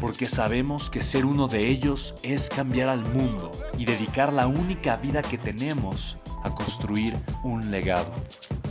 [0.00, 4.96] porque sabemos que ser uno de ellos es cambiar al mundo y dedicar la única
[4.96, 8.10] vida que tenemos a construir un legado.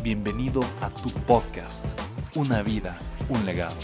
[0.03, 1.85] Bienvenido a tu podcast,
[2.35, 2.97] Una vida,
[3.29, 3.75] un legado.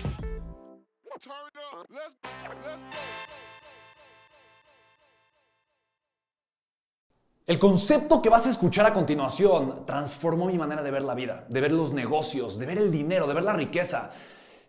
[7.47, 11.45] El concepto que vas a escuchar a continuación transformó mi manera de ver la vida,
[11.49, 14.11] de ver los negocios, de ver el dinero, de ver la riqueza.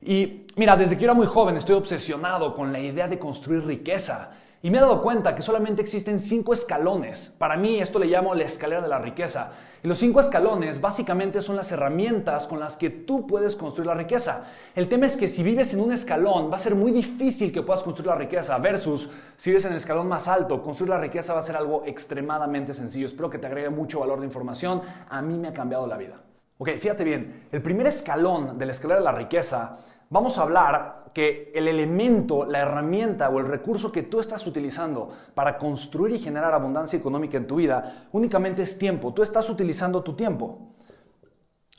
[0.05, 4.31] Y mira, desde que era muy joven estoy obsesionado con la idea de construir riqueza.
[4.64, 7.34] Y me he dado cuenta que solamente existen cinco escalones.
[7.36, 9.50] Para mí esto le llamo la escalera de la riqueza.
[9.83, 13.94] Y los cinco escalones básicamente son las herramientas con las que tú puedes construir la
[13.94, 14.44] riqueza.
[14.77, 17.62] El tema es que si vives en un escalón va a ser muy difícil que
[17.62, 21.33] puedas construir la riqueza versus si vives en el escalón más alto, construir la riqueza
[21.33, 23.06] va a ser algo extremadamente sencillo.
[23.06, 24.81] Espero que te agregue mucho valor de información.
[25.11, 26.14] A mí me ha cambiado la vida.
[26.62, 29.78] Ok, fíjate bien, el primer escalón de la escalera de la riqueza,
[30.10, 35.08] vamos a hablar que el elemento, la herramienta o el recurso que tú estás utilizando
[35.34, 39.12] para construir y generar abundancia económica en tu vida únicamente es tiempo.
[39.12, 40.76] Tú estás utilizando tu tiempo.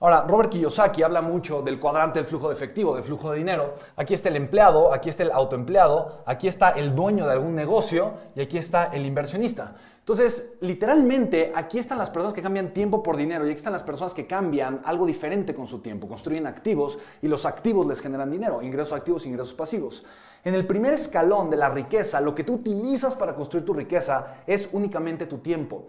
[0.04, 3.76] Ahora, Robert Kiyosaki habla mucho del cuadrante del flujo de efectivo, del flujo de dinero.
[3.96, 8.16] Aquí está el empleado, aquí está el autoempleado, aquí está el dueño de algún negocio
[8.36, 9.76] y aquí está el inversionista.
[10.00, 13.84] Entonces, literalmente, aquí están las personas que cambian tiempo por dinero y aquí están las
[13.84, 18.30] personas que cambian algo diferente con su tiempo, construyen activos y los activos les generan
[18.30, 20.04] dinero, ingresos activos, ingresos pasivos.
[20.44, 24.40] En el primer escalón de la riqueza, lo que tú utilizas para construir tu riqueza
[24.46, 25.88] es únicamente tu tiempo.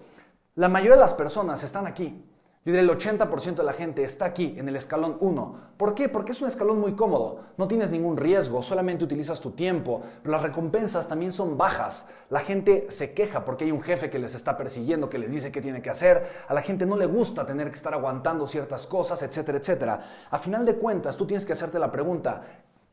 [0.55, 2.31] La mayoría de las personas están aquí.
[2.67, 5.55] Yo el 80% de la gente está aquí en el escalón 1.
[5.77, 6.09] ¿Por qué?
[6.09, 7.41] Porque es un escalón muy cómodo.
[7.59, 12.07] No tienes ningún riesgo, solamente utilizas tu tiempo, pero las recompensas también son bajas.
[12.31, 15.53] La gente se queja porque hay un jefe que les está persiguiendo, que les dice
[15.53, 16.27] qué tiene que hacer.
[16.49, 20.01] A la gente no le gusta tener que estar aguantando ciertas cosas, etcétera, etcétera.
[20.31, 22.41] A final de cuentas, tú tienes que hacerte la pregunta,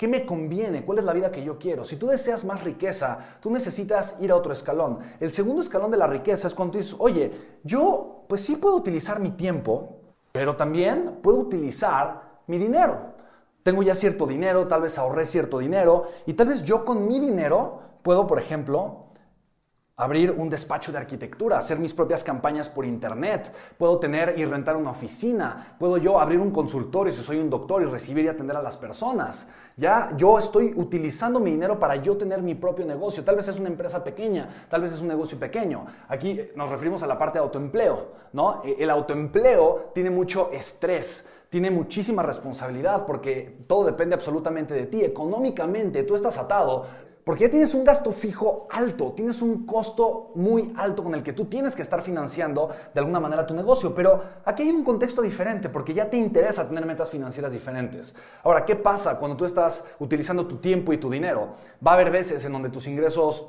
[0.02, 0.84] ¿Qué me conviene?
[0.84, 1.84] ¿Cuál es la vida que yo quiero?
[1.84, 4.98] Si tú deseas más riqueza, tú necesitas ir a otro escalón.
[5.20, 8.78] El segundo escalón de la riqueza es cuando tú dices, oye, yo pues sí puedo
[8.78, 10.00] utilizar mi tiempo,
[10.32, 13.14] pero también puedo utilizar mi dinero.
[13.62, 17.20] Tengo ya cierto dinero, tal vez ahorré cierto dinero y tal vez yo con mi
[17.20, 19.02] dinero puedo, por ejemplo,
[20.02, 24.76] abrir un despacho de arquitectura, hacer mis propias campañas por internet, puedo tener y rentar
[24.76, 28.58] una oficina, puedo yo abrir un consultorio si soy un doctor y recibir y atender
[28.58, 29.48] a las personas.
[29.78, 33.24] Ya yo estoy utilizando mi dinero para yo tener mi propio negocio.
[33.24, 35.86] Tal vez es una empresa pequeña, tal vez es un negocio pequeño.
[36.08, 38.64] Aquí nos referimos a la parte de autoempleo, ¿no?
[38.64, 45.04] E, el autoempleo tiene mucho estrés tiene muchísima responsabilidad porque todo depende absolutamente de ti.
[45.04, 46.86] Económicamente tú estás atado
[47.26, 51.34] porque ya tienes un gasto fijo alto, tienes un costo muy alto con el que
[51.34, 53.94] tú tienes que estar financiando de alguna manera tu negocio.
[53.94, 58.16] Pero aquí hay un contexto diferente porque ya te interesa tener metas financieras diferentes.
[58.44, 61.50] Ahora, ¿qué pasa cuando tú estás utilizando tu tiempo y tu dinero?
[61.86, 63.46] Va a haber veces en donde tus ingresos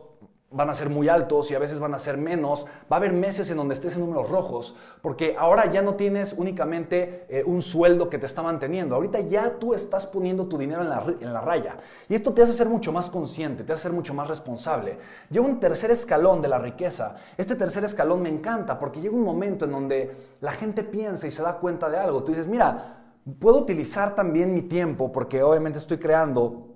[0.52, 2.66] van a ser muy altos y a veces van a ser menos.
[2.90, 6.34] Va a haber meses en donde estés en números rojos, porque ahora ya no tienes
[6.36, 8.94] únicamente eh, un sueldo que te está manteniendo.
[8.94, 11.76] Ahorita ya tú estás poniendo tu dinero en la, en la raya.
[12.08, 14.98] Y esto te hace ser mucho más consciente, te hace ser mucho más responsable.
[15.30, 17.16] Llega un tercer escalón de la riqueza.
[17.36, 21.30] Este tercer escalón me encanta porque llega un momento en donde la gente piensa y
[21.30, 22.22] se da cuenta de algo.
[22.22, 22.98] Tú dices, mira,
[23.38, 26.71] puedo utilizar también mi tiempo porque obviamente estoy creando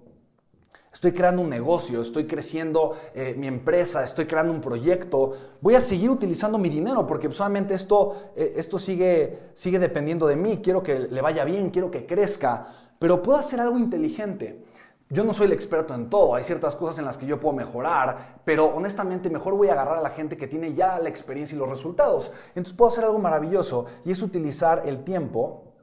[0.97, 5.37] Estoy creando un negocio, estoy creciendo eh, mi empresa, estoy creando un proyecto.
[5.61, 10.37] Voy a seguir utilizando mi dinero porque solamente esto, eh, esto sigue, sigue dependiendo de
[10.37, 10.63] mí.
[10.63, 14.65] Quiero que le vaya bien, quiero que crezca, pero puedo hacer algo inteligente.
[15.11, 17.55] Yo no soy el experto en todo, hay ciertas cosas en las que yo puedo
[17.55, 21.57] mejorar, pero honestamente mejor voy a agarrar a la gente que tiene ya la experiencia
[21.57, 22.33] y los resultados.
[22.55, 25.75] Entonces puedo hacer algo maravilloso y es utilizar el tiempo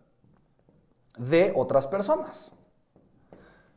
[1.20, 2.52] de otras personas.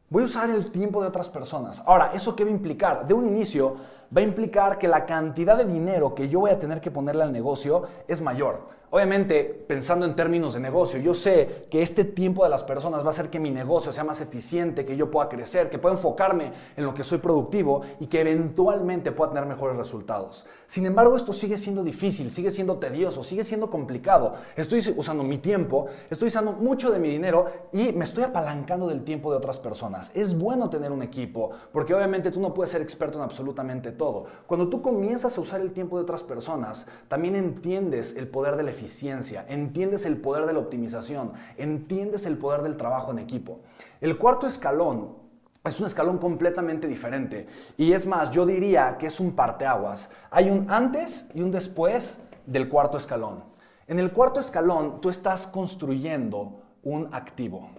[0.09, 1.83] Voy a usar el tiempo de otras personas.
[1.85, 3.09] Ahora, ¿eso qué va a implicar?
[3.09, 3.77] De un inicio,
[4.15, 7.23] va a implicar que la cantidad de dinero que yo voy a tener que ponerle
[7.23, 8.77] al negocio es mayor.
[8.91, 13.09] Obviamente, pensando en términos de negocio, yo sé que este tiempo de las personas va
[13.09, 16.53] a hacer que mi negocio sea más eficiente, que yo pueda crecer, que pueda enfocarme
[16.77, 20.47] en lo que soy productivo y que eventualmente pueda tener mejores resultados.
[20.67, 24.35] Sin embargo, esto sigue siendo difícil, sigue siendo tedioso, sigue siendo complicado.
[24.55, 29.03] Estoy usando mi tiempo, estoy usando mucho de mi dinero y me estoy apalancando del
[29.03, 30.13] tiempo de otras personas.
[30.15, 34.25] Es bueno tener un equipo, porque obviamente tú no puedes ser experto en absolutamente todo.
[34.47, 38.69] Cuando tú comienzas a usar el tiempo de otras personas, también entiendes el poder del
[38.69, 43.61] eficiencia, entiendes el poder de la optimización, entiendes el poder del trabajo en equipo.
[44.01, 45.27] El cuarto escalón
[45.65, 47.47] es un escalón completamente diferente.
[47.77, 50.11] Y es más, yo diría que es un parteaguas.
[50.31, 53.45] Hay un antes y un después del cuarto escalón.
[53.89, 57.71] En el cuarto escalón tú estás construyendo un activo.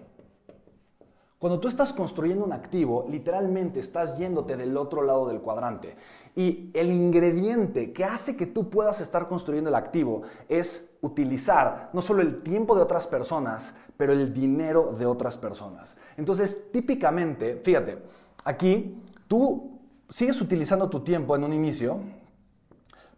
[1.38, 5.96] Cuando tú estás construyendo un activo, literalmente estás yéndote del otro lado del cuadrante.
[6.34, 12.02] Y el ingrediente que hace que tú puedas estar construyendo el activo es utilizar no
[12.02, 15.96] solo el tiempo de otras personas, pero el dinero de otras personas.
[16.16, 18.02] Entonces, típicamente, fíjate,
[18.42, 22.00] aquí tú sigues utilizando tu tiempo en un inicio,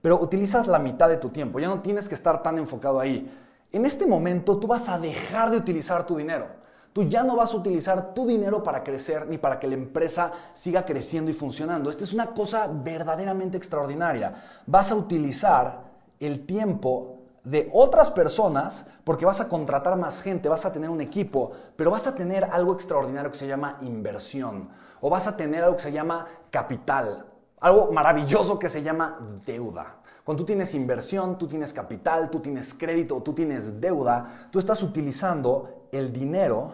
[0.02, 1.58] pero utilizas la mitad de tu tiempo.
[1.58, 3.30] Ya no tienes que estar tan enfocado ahí.
[3.72, 6.60] En este momento tú vas a dejar de utilizar tu dinero.
[6.92, 10.32] Tú ya no vas a utilizar tu dinero para crecer ni para que la empresa
[10.52, 11.88] siga creciendo y funcionando.
[11.88, 14.34] Esta es una cosa verdaderamente extraordinaria.
[14.66, 15.84] Vas a utilizar
[16.18, 21.00] el tiempo de otras personas porque vas a contratar más gente, vas a tener un
[21.00, 24.68] equipo, pero vas a tener algo extraordinario que se llama inversión
[25.00, 27.24] o vas a tener algo que se llama capital,
[27.60, 29.99] algo maravilloso que se llama deuda.
[30.30, 34.80] Cuando tú tienes inversión, tú tienes capital, tú tienes crédito, tú tienes deuda, tú estás
[34.80, 36.72] utilizando el dinero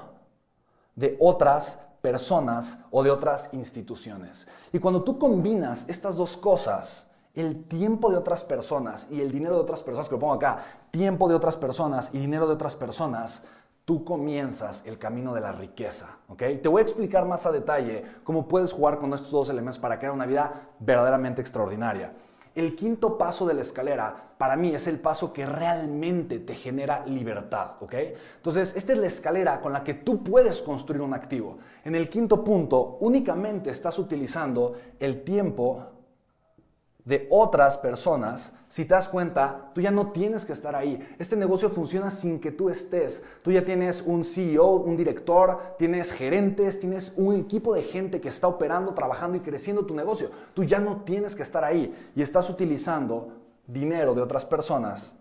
[0.94, 4.46] de otras personas o de otras instituciones.
[4.74, 9.54] Y cuando tú combinas estas dos cosas, el tiempo de otras personas y el dinero
[9.54, 10.58] de otras personas, que lo pongo acá,
[10.90, 13.44] tiempo de otras personas y dinero de otras personas,
[13.86, 16.18] tú comienzas el camino de la riqueza.
[16.36, 19.98] Te voy a explicar más a detalle cómo puedes jugar con estos dos elementos para
[19.98, 22.12] crear una vida verdaderamente extraordinaria.
[22.56, 27.04] El quinto paso de la escalera, para mí, es el paso que realmente te genera
[27.06, 27.94] libertad, ¿ok?
[28.36, 31.58] Entonces, esta es la escalera con la que tú puedes construir un activo.
[31.84, 35.95] En el quinto punto, únicamente estás utilizando el tiempo
[37.06, 40.98] de otras personas, si te das cuenta, tú ya no tienes que estar ahí.
[41.20, 43.24] Este negocio funciona sin que tú estés.
[43.42, 48.28] Tú ya tienes un CEO, un director, tienes gerentes, tienes un equipo de gente que
[48.28, 50.32] está operando, trabajando y creciendo tu negocio.
[50.52, 53.28] Tú ya no tienes que estar ahí y estás utilizando
[53.68, 55.14] dinero de otras personas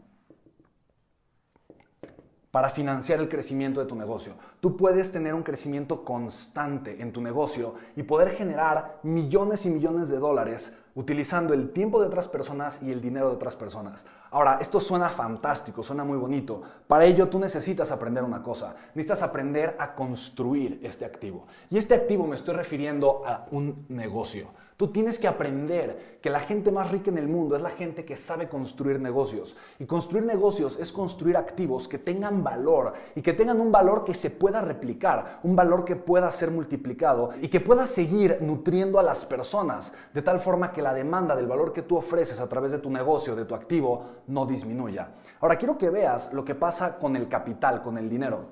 [2.50, 4.34] para financiar el crecimiento de tu negocio.
[4.60, 10.10] Tú puedes tener un crecimiento constante en tu negocio y poder generar millones y millones
[10.10, 14.06] de dólares utilizando el tiempo de otras personas y el dinero de otras personas.
[14.32, 16.62] Ahora, esto suena fantástico, suena muy bonito.
[16.88, 18.76] Para ello tú necesitas aprender una cosa.
[18.96, 21.48] Necesitas aprender a construir este activo.
[21.70, 24.50] Y este activo me estoy refiriendo a un negocio.
[24.78, 28.04] Tú tienes que aprender que la gente más rica en el mundo es la gente
[28.04, 29.56] que sabe construir negocios.
[29.80, 34.14] Y construir negocios es construir activos que tengan valor y que tengan un valor que
[34.14, 39.04] se pueda replicar, un valor que pueda ser multiplicado y que pueda seguir nutriendo a
[39.04, 42.74] las personas de tal forma que la demanda del valor que tú ofreces a través
[42.74, 45.10] de tu negocio, de tu activo, no disminuya.
[45.40, 48.46] Ahora quiero que veas lo que pasa con el capital, con el dinero.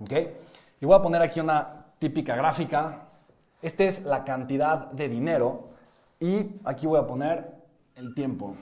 [0.00, 0.12] ¿Ok?
[0.80, 3.11] Y voy a poner aquí una típica gráfica.
[3.62, 5.70] Esta es la cantidad de dinero
[6.20, 7.54] y aquí voy a poner
[7.94, 8.54] el tiempo.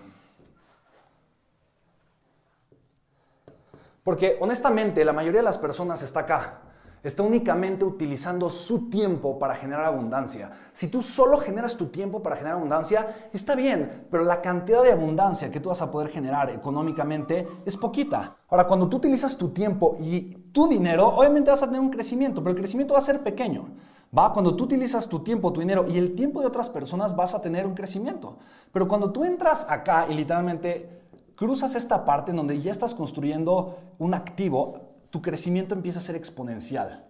[4.05, 6.61] Porque honestamente la mayoría de las personas está acá
[7.03, 10.51] está únicamente utilizando su tiempo para generar abundancia.
[10.73, 14.93] Si tú solo generas tu tiempo para generar abundancia, está bien, pero la cantidad de
[14.93, 18.37] abundancia que tú vas a poder generar económicamente es poquita.
[18.49, 22.43] Ahora, cuando tú utilizas tu tiempo y tu dinero, obviamente vas a tener un crecimiento,
[22.43, 23.69] pero el crecimiento va a ser pequeño.
[24.17, 27.35] Va, cuando tú utilizas tu tiempo, tu dinero y el tiempo de otras personas, vas
[27.35, 28.39] a tener un crecimiento.
[28.73, 31.01] Pero cuando tú entras acá y literalmente
[31.37, 36.17] cruzas esta parte en donde ya estás construyendo un activo, tu crecimiento empieza a ser
[36.17, 37.07] exponencial.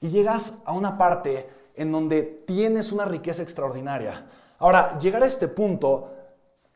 [0.00, 4.26] Y llegas a una parte en donde tienes una riqueza extraordinaria.
[4.58, 6.10] Ahora, llegar a este punto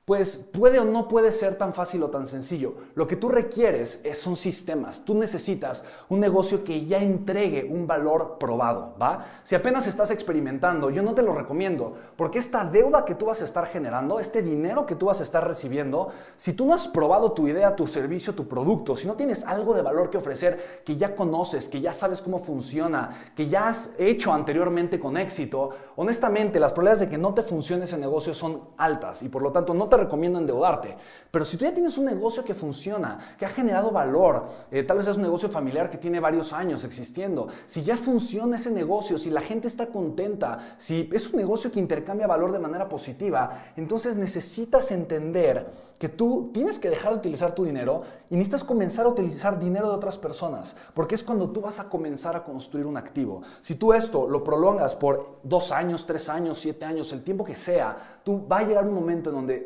[0.08, 2.72] pues puede o no puede ser tan fácil o tan sencillo.
[2.94, 5.04] Lo que tú requieres son sistemas.
[5.04, 9.26] Tú necesitas un negocio que ya entregue un valor probado, ¿va?
[9.42, 13.42] Si apenas estás experimentando, yo no te lo recomiendo, porque esta deuda que tú vas
[13.42, 16.88] a estar generando, este dinero que tú vas a estar recibiendo, si tú no has
[16.88, 20.80] probado tu idea, tu servicio, tu producto, si no tienes algo de valor que ofrecer,
[20.86, 25.68] que ya conoces, que ya sabes cómo funciona, que ya has hecho anteriormente con éxito,
[25.96, 29.52] honestamente las probabilidades de que no te funcione ese negocio son altas y por lo
[29.52, 30.96] tanto no te recomiendo endeudarte.
[31.30, 34.96] Pero si tú ya tienes un negocio que funciona, que ha generado valor, eh, tal
[34.96, 39.18] vez es un negocio familiar que tiene varios años existiendo, si ya funciona ese negocio,
[39.18, 43.72] si la gente está contenta, si es un negocio que intercambia valor de manera positiva,
[43.76, 49.06] entonces necesitas entender que tú tienes que dejar de utilizar tu dinero y necesitas comenzar
[49.06, 52.86] a utilizar dinero de otras personas, porque es cuando tú vas a comenzar a construir
[52.86, 53.42] un activo.
[53.60, 57.56] Si tú esto lo prolongas por dos años, tres años, siete años, el tiempo que
[57.56, 59.58] sea, tú va a llegar un momento en donde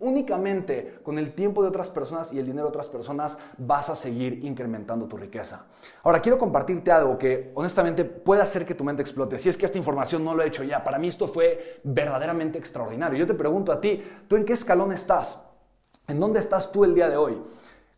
[0.00, 3.96] únicamente con el tiempo de otras personas y el dinero de otras personas vas a
[3.96, 5.66] seguir incrementando tu riqueza.
[6.02, 9.38] Ahora, quiero compartirte algo que honestamente puede hacer que tu mente explote.
[9.38, 12.58] Si es que esta información no lo he hecho ya, para mí esto fue verdaderamente
[12.58, 13.18] extraordinario.
[13.18, 15.42] Yo te pregunto a ti, ¿tú en qué escalón estás?
[16.06, 17.42] ¿En dónde estás tú el día de hoy?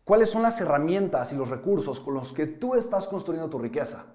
[0.05, 4.05] ¿Cuáles son las herramientas y los recursos con los que tú estás construyendo tu riqueza?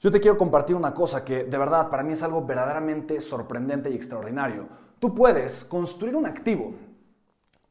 [0.00, 3.90] Yo te quiero compartir una cosa que de verdad para mí es algo verdaderamente sorprendente
[3.90, 4.66] y extraordinario.
[5.02, 6.74] Tú puedes construir un activo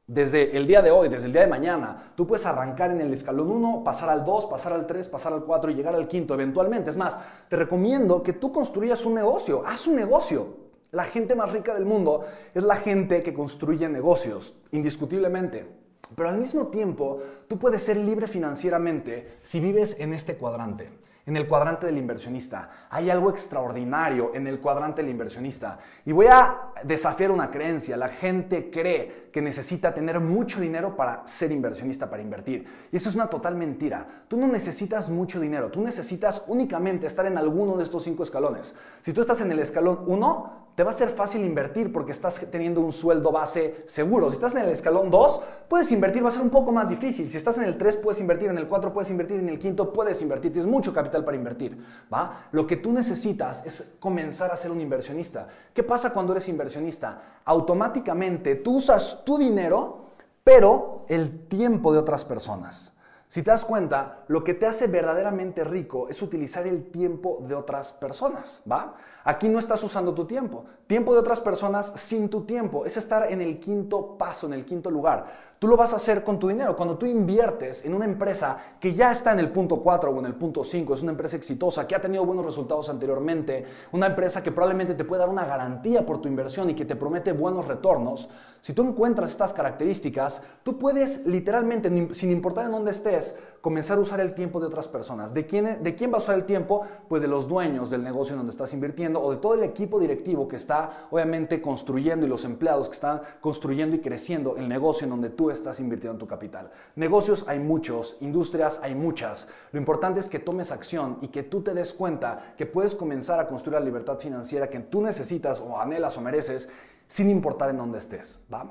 [0.05, 2.11] desde el día de hoy, desde el día de mañana.
[2.13, 5.45] Tú puedes arrancar en el escalón 1, pasar al 2, pasar al 3, pasar al
[5.45, 6.89] 4 y llegar al quinto eventualmente.
[6.89, 9.63] Es más, te recomiendo que tú construyas un negocio.
[9.65, 10.57] Haz un negocio.
[10.91, 15.65] La gente más rica del mundo es la gente que construye negocios, indiscutiblemente.
[16.13, 21.37] Pero al mismo tiempo, tú puedes ser libre financieramente si vives en este cuadrante en
[21.37, 22.69] el cuadrante del inversionista.
[22.89, 25.77] Hay algo extraordinario en el cuadrante del inversionista.
[26.05, 27.97] Y voy a desafiar una creencia.
[27.97, 32.65] La gente cree que necesita tener mucho dinero para ser inversionista, para invertir.
[32.91, 34.07] Y eso es una total mentira.
[34.27, 35.69] Tú no necesitas mucho dinero.
[35.69, 38.75] Tú necesitas únicamente estar en alguno de estos cinco escalones.
[39.01, 42.39] Si tú estás en el escalón 1, te va a ser fácil invertir porque estás
[42.49, 44.29] teniendo un sueldo base seguro.
[44.29, 47.29] Si estás en el escalón 2, puedes invertir, va a ser un poco más difícil.
[47.29, 49.91] Si estás en el 3, puedes invertir, en el 4 puedes invertir, en el quinto
[49.91, 50.53] puedes invertir.
[50.53, 51.77] Tienes mucho capital para invertir,
[52.13, 52.47] ¿va?
[52.51, 55.47] Lo que tú necesitas es comenzar a ser un inversionista.
[55.73, 57.21] ¿Qué pasa cuando eres inversionista?
[57.45, 60.05] Automáticamente tú usas tu dinero,
[60.43, 62.93] pero el tiempo de otras personas.
[63.31, 67.55] Si te das cuenta, lo que te hace verdaderamente rico es utilizar el tiempo de
[67.55, 68.95] otras personas, ¿va?
[69.23, 70.65] Aquí no estás usando tu tiempo.
[70.85, 72.85] Tiempo de otras personas sin tu tiempo.
[72.85, 75.51] Es estar en el quinto paso, en el quinto lugar.
[75.59, 76.75] Tú lo vas a hacer con tu dinero.
[76.75, 80.25] Cuando tú inviertes en una empresa que ya está en el punto 4 o en
[80.25, 84.43] el punto 5, es una empresa exitosa, que ha tenido buenos resultados anteriormente, una empresa
[84.43, 87.67] que probablemente te puede dar una garantía por tu inversión y que te promete buenos
[87.67, 88.27] retornos,
[88.59, 93.20] si tú encuentras estas características, tú puedes literalmente, sin importar en dónde estés,
[93.61, 95.33] comenzar a usar el tiempo de otras personas.
[95.33, 96.81] ¿De quién, ¿De quién va a usar el tiempo?
[97.07, 99.99] Pues de los dueños del negocio en donde estás invirtiendo o de todo el equipo
[99.99, 105.05] directivo que está obviamente construyendo y los empleados que están construyendo y creciendo el negocio
[105.05, 106.71] en donde tú estás invirtiendo tu capital.
[106.95, 109.49] Negocios hay muchos, industrias hay muchas.
[109.71, 113.39] Lo importante es que tomes acción y que tú te des cuenta que puedes comenzar
[113.39, 116.69] a construir la libertad financiera que tú necesitas o anhelas o mereces
[117.07, 118.39] sin importar en dónde estés.
[118.51, 118.65] ¿va?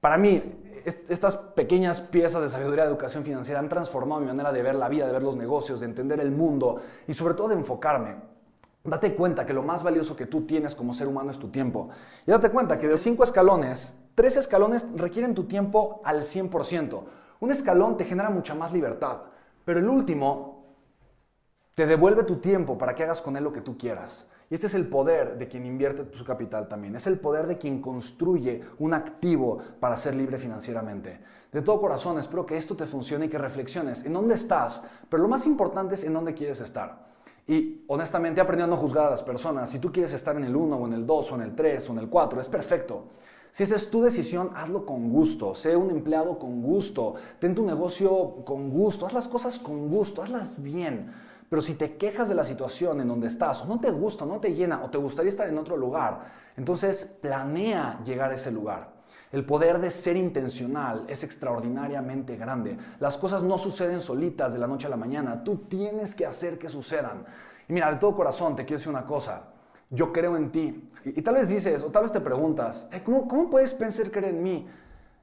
[0.00, 0.42] Para mí,
[1.08, 4.88] estas pequeñas piezas de sabiduría de educación financiera han transformado mi manera de ver la
[4.88, 8.16] vida, de ver los negocios, de entender el mundo y sobre todo de enfocarme.
[8.82, 11.90] Date cuenta que lo más valioso que tú tienes como ser humano es tu tiempo.
[12.26, 17.02] Y date cuenta que de cinco escalones, tres escalones requieren tu tiempo al 100%.
[17.40, 19.20] Un escalón te genera mucha más libertad,
[19.66, 20.76] pero el último
[21.74, 24.28] te devuelve tu tiempo para que hagas con él lo que tú quieras.
[24.50, 26.96] Y este es el poder de quien invierte su capital también.
[26.96, 31.20] Es el poder de quien construye un activo para ser libre financieramente.
[31.52, 35.22] De todo corazón, espero que esto te funcione y que reflexiones en dónde estás, pero
[35.22, 37.10] lo más importante es en dónde quieres estar.
[37.46, 39.70] Y honestamente he aprendido a no juzgar a las personas.
[39.70, 41.88] Si tú quieres estar en el 1 o en el 2 o en el 3
[41.88, 43.06] o en el 4, es perfecto.
[43.52, 45.54] Si esa es tu decisión, hazlo con gusto.
[45.54, 47.14] Sé un empleado con gusto.
[47.38, 49.06] Ten tu negocio con gusto.
[49.06, 50.22] Haz las cosas con gusto.
[50.22, 51.10] Hazlas bien.
[51.50, 54.38] Pero si te quejas de la situación en donde estás, o no te gusta, no
[54.38, 56.20] te llena, o te gustaría estar en otro lugar,
[56.56, 58.92] entonces planea llegar a ese lugar.
[59.32, 62.78] El poder de ser intencional es extraordinariamente grande.
[63.00, 65.42] Las cosas no suceden solitas de la noche a la mañana.
[65.42, 67.24] Tú tienes que hacer que sucedan.
[67.68, 69.48] Y mira, de todo corazón te quiero decir una cosa.
[69.90, 70.86] Yo creo en ti.
[71.04, 74.42] Y, tal vez dices, o tal vez te preguntas, ¿cómo, ¿cómo puedes pensar creer en
[74.44, 74.68] mí?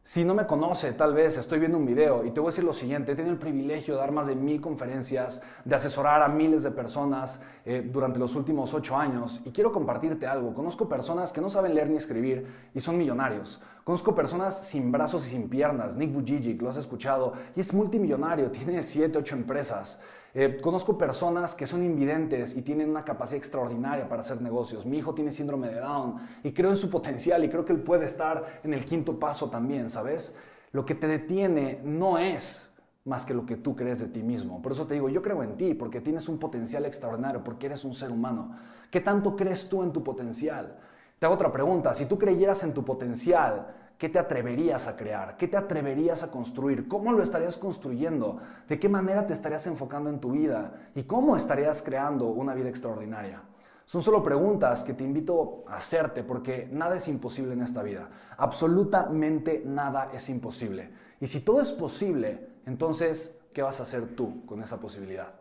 [0.08, 2.64] Si no me conoce, tal vez estoy viendo un video y te voy a decir
[2.64, 6.30] lo siguiente, he tenido el privilegio de dar más de mil conferencias, de asesorar a
[6.30, 10.54] miles de personas eh, durante los últimos ocho años y quiero compartirte algo.
[10.54, 13.62] Conozco personas que no saben leer ni escribir y son millonarios.
[13.88, 15.96] Conozco personas sin brazos y sin piernas.
[15.96, 20.02] Nick Vujicic, lo has escuchado, y es multimillonario, tiene siete, ocho empresas.
[20.34, 24.86] Eh, conozco personas que son invidentes y tienen una capacidad extraordinaria para hacer negocios.
[24.86, 27.82] Mi hijo tiene síndrome de Down y creo en su potencial y creo que él
[27.82, 30.36] puede estar en el quinto paso también, ¿sabes?
[30.74, 32.74] Lo que te detiene no es
[33.06, 34.62] más que lo que tú crees de ti mismo.
[34.62, 37.86] Por eso te digo, yo creo en ti, porque tienes un potencial extraordinario, porque eres
[37.86, 38.54] un ser humano.
[38.92, 40.78] ¿Qué tanto crees tú en tu potencial?
[41.20, 45.36] Te hago otra pregunta, si tú creyeras en tu potencial, ¿qué te atreverías a crear?
[45.36, 46.88] ¿Qué te atreverías a construir?
[46.88, 48.38] ¿Cómo lo estarías construyendo?
[48.68, 50.74] ¿De qué manera te estarías enfocando en tu vida?
[50.94, 53.42] ¿Y cómo estarías creando una vida extraordinaria?
[53.86, 58.10] Son solo preguntas que te invito a hacerte porque nada es imposible en esta vida.
[58.38, 60.92] Absolutamente nada es imposible.
[61.20, 65.34] Y si todo es posible, entonces, ¿qué vas a hacer tú con esa posibilidad?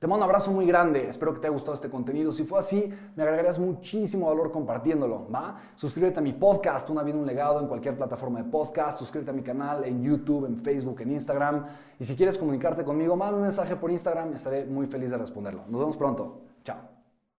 [0.00, 2.32] Te mando un abrazo muy grande, espero que te haya gustado este contenido.
[2.32, 5.58] Si fue así, me agregarías muchísimo valor compartiéndolo, ¿va?
[5.74, 8.98] Suscríbete a mi podcast, Una vida, un legado, en cualquier plataforma de podcast.
[8.98, 11.66] Suscríbete a mi canal en YouTube, en Facebook, en Instagram.
[11.98, 15.64] Y si quieres comunicarte conmigo, mándame un mensaje por Instagram, estaré muy feliz de responderlo.
[15.68, 16.49] Nos vemos pronto.